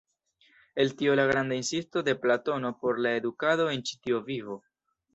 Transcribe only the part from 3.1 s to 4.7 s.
edukado en ĉi tiu vivo.